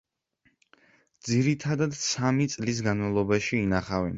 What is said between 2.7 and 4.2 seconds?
განმავლობაში ინახავენ.